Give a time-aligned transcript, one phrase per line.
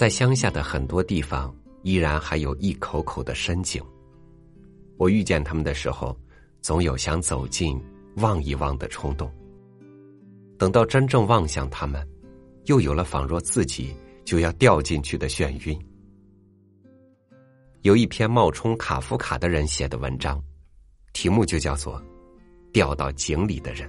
[0.00, 3.84] 在乡下的很多地方，依然还有一口口的深井。
[4.96, 6.18] 我遇见他们的时候，
[6.62, 7.78] 总有想走近
[8.16, 9.30] 望一望的冲动。
[10.56, 12.02] 等到真正望向他们，
[12.64, 13.94] 又有了仿若自己
[14.24, 15.78] 就要掉进去的眩晕。
[17.82, 20.42] 有一篇冒充卡夫卡的人写的文章，
[21.12, 22.00] 题目就叫做
[22.72, 23.86] 《掉到井里的人》。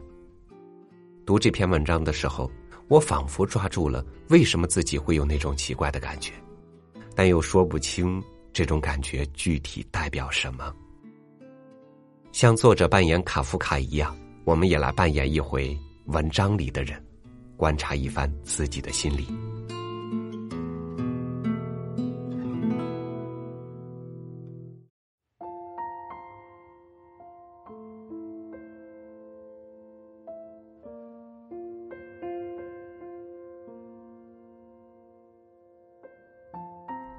[1.25, 2.51] 读这篇文章的时候，
[2.91, 6.33] 我仿佛抓住了为什么自己会有那种奇怪的感觉，
[7.15, 10.75] 但又说不清这种感觉具体代表什么。
[12.33, 15.73] 像作者扮演卡夫卡一样，我们也来扮演一回
[16.07, 17.01] 文章里的人，
[17.55, 19.25] 观察一番自己的心理。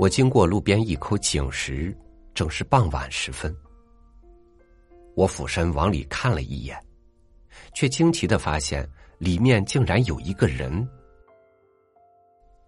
[0.03, 1.97] 我经过路边一口井时，
[2.34, 3.56] 正是傍晚时分。
[5.14, 6.77] 我俯身往里看了一眼，
[7.72, 8.84] 却惊奇的发现
[9.19, 10.84] 里面竟然有一个人。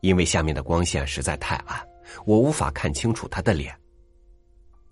[0.01, 1.85] 因为下面的光线实在太暗，
[2.25, 3.77] 我无法看清楚他的脸，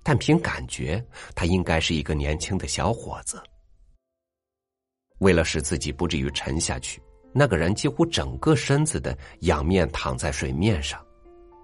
[0.03, 1.01] 但凭感觉，
[1.37, 3.41] 他应该是一个年轻的小伙子。
[5.19, 7.01] 为了使自己不至于沉下去，
[7.33, 11.01] 那个人几乎整个身子的仰面躺在水面上。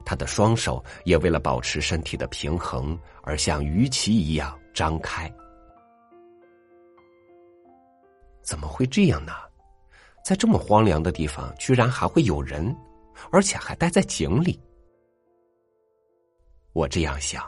[0.08, 5.30] 他的双手也为了保持身体的平衡而像鱼鳍一样张开。
[8.40, 9.34] 怎么会这样呢？
[10.24, 12.74] 在这么荒凉的地方，居然还会有人，
[13.30, 14.58] 而且还待在井里。
[16.72, 17.44] 我这样想。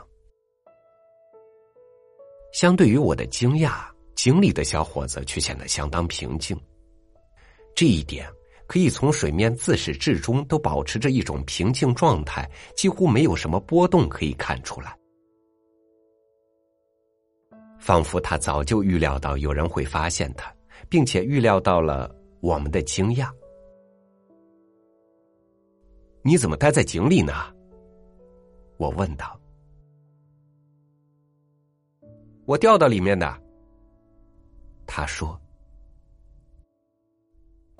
[2.53, 6.55] 相对于我的惊讶，井里的小伙子却显得相当平静。
[7.75, 8.31] 这一点。
[8.71, 14.97] 可以从水面自始至终都保持着一种平静状态，几乎没有什么波动可以看出来，
[17.77, 20.49] 仿佛他早就预料到有人会发现他，
[20.87, 23.29] 并且预料到了我们的惊讶。
[26.21, 27.33] 你怎么待在井里呢？
[28.77, 29.37] 我问道。
[32.45, 33.37] 我掉到里面的。
[34.87, 35.37] 他说。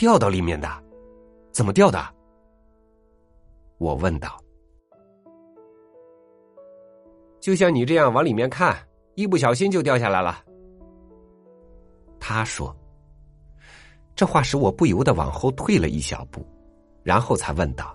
[0.01, 0.67] 掉到里面的，
[1.51, 2.03] 怎么掉的？
[3.77, 4.35] 我问道。
[7.39, 8.75] 就像你这样往里面看，
[9.13, 10.43] 一不小心就掉下来了。
[12.19, 12.75] 他说。
[14.15, 16.43] 这话使我不由得往后退了一小步，
[17.03, 17.93] 然后才问道：“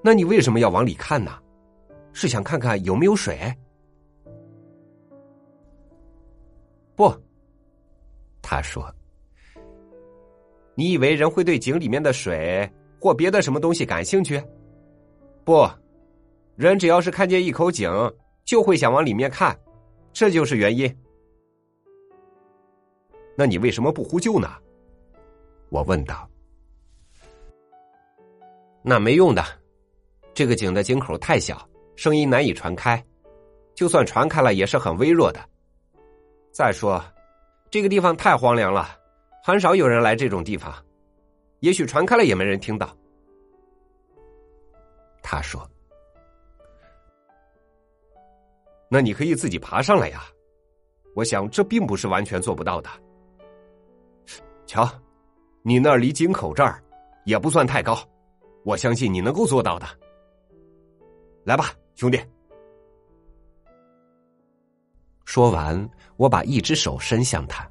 [0.00, 1.42] 那你为什么要往里看呢？
[2.12, 3.52] 是想看看有没有水？”
[6.94, 7.12] 不。
[8.56, 8.90] 他说
[10.74, 12.66] ：“你以为人会对井里面的水
[12.98, 14.42] 或别的什么东西感兴趣？
[15.44, 15.68] 不，
[16.54, 17.90] 人只要是看见一口井，
[18.46, 19.54] 就会想往里面看，
[20.10, 20.90] 这就是原因。
[23.36, 24.48] 那你为什么不呼救呢？”
[25.68, 26.26] 我问道。
[28.82, 29.44] “那没用的，
[30.32, 33.04] 这个井的井口太小，声音难以传开，
[33.74, 35.46] 就算传开了也是很微弱的。
[36.52, 37.04] 再说。”
[37.70, 38.88] 这个地方太荒凉了，
[39.42, 40.72] 很少有人来这种地方，
[41.60, 42.96] 也许传开了也没人听到。
[45.22, 45.68] 他说
[48.88, 50.22] ：“那你可以自己爬上来呀，
[51.14, 52.88] 我想这并不是完全做不到的。
[54.66, 54.88] 瞧，
[55.62, 56.82] 你那儿离井口这儿
[57.24, 57.98] 也不算太高，
[58.64, 59.86] 我相信你能够做到的。
[61.44, 62.20] 来吧，兄弟。”
[65.26, 67.68] 说完，我把一只手伸向他，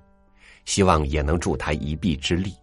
[0.66, 2.53] 希望也能助他一臂之力。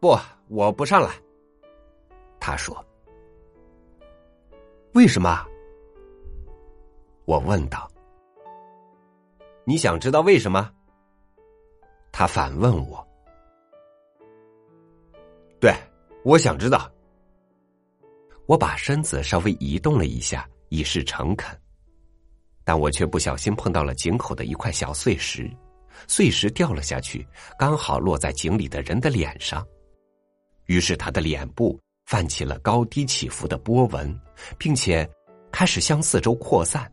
[0.00, 0.16] 不，
[0.48, 1.10] 我不上来。
[2.38, 2.84] 他说
[4.94, 5.44] ：“为什么？”
[7.26, 7.90] 我问道。
[9.66, 10.72] “你想知道为什么？”
[12.12, 13.06] 他反问我。
[15.60, 15.74] “对，
[16.24, 16.90] 我想知道。”
[18.46, 21.54] 我把身子稍微移动了一下，以示诚恳。
[22.68, 25.50] 但我却不小心碰到了井口的一块小碎石，
[26.06, 27.26] 碎石掉了下去，
[27.58, 29.66] 刚好落在井里的人的脸上，
[30.66, 34.14] 于是他的脸部泛起了高低起伏的波纹，
[34.58, 35.08] 并且
[35.50, 36.92] 开始向四周扩散，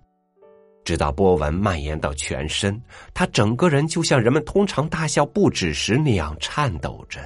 [0.85, 2.81] 直到波纹蔓延到全身，
[3.13, 7.19] 他整个人就像人们通常大笑不止时那样颤抖着。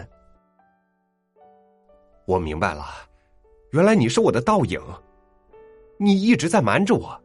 [2.26, 2.84] 我明白了，
[3.74, 4.82] 原来你是我的倒影，
[6.00, 7.24] 你一直在瞒着我。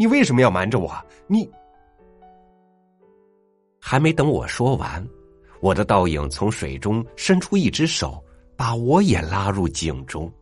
[0.00, 0.90] 你为什么要瞒着我？
[1.26, 1.46] 你
[3.78, 5.06] 还没等我说完，
[5.60, 8.24] 我的倒影从水中伸出一只手，
[8.56, 10.32] 把我也拉入井中。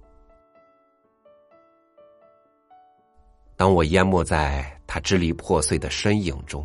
[3.56, 6.64] 当我淹没在他支离破碎的身影中，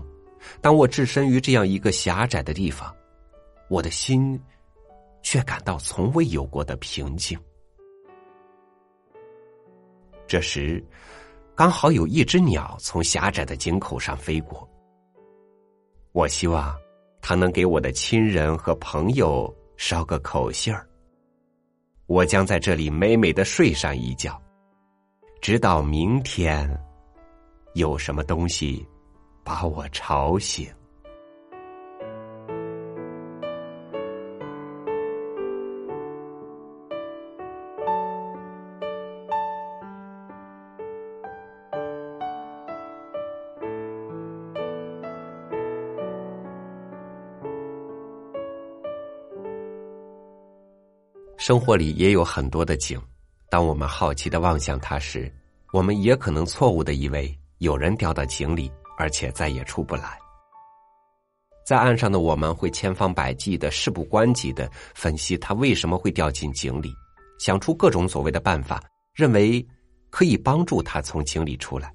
[0.62, 2.96] 当我置身于这样一个狭窄的地方，
[3.70, 4.40] 我的心
[5.24, 7.36] 却感到从未有过的平静。
[10.28, 10.84] 这时，
[11.56, 14.68] 刚好有一只鸟从狭窄的井口上飞过。
[16.12, 16.76] 我希望
[17.22, 20.88] 它能给我的亲人和朋友捎个口信儿。
[22.08, 24.40] 我将在这里美美的睡上一觉。
[25.42, 26.70] 直到明天，
[27.74, 28.86] 有什么东西
[29.44, 30.68] 把我吵醒？
[51.46, 52.98] 生活里也有很多的井。
[53.50, 55.30] 当我们好奇的望向它时，
[55.74, 60.18] 我们也可能错误的以为有人掉到井里，而且再也出不来。
[61.66, 66.94] 在岸上的我们会千方百计的、事不关己的分析他为什么会掉进井里，
[67.40, 68.82] 想出各种所谓的办法，
[69.14, 69.68] 认为
[70.10, 71.94] 可以帮助他从井里出来。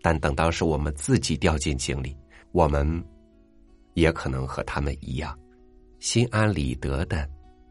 [0.00, 2.16] 但等到是我们自己掉进井里，
[2.52, 3.04] 我们
[3.92, 5.38] 也可能和他们一样，
[6.00, 7.28] 心安理得的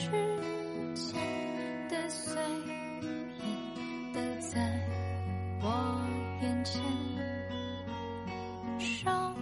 [0.00, 0.04] 时
[0.94, 1.20] 间
[1.88, 4.60] 的碎片都在
[5.60, 6.00] 我
[6.40, 6.80] 眼前
[8.78, 9.34] 伤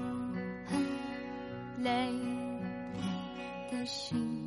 [0.64, 0.82] 痕
[1.76, 4.45] 累累的心。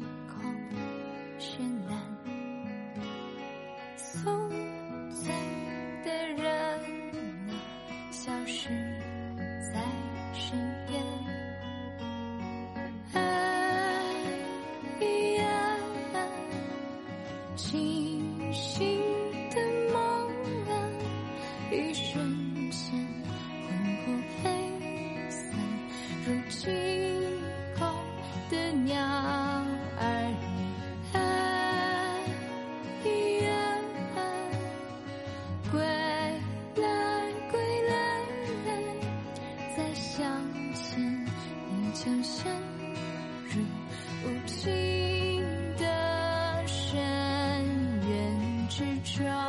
[49.04, 49.49] try.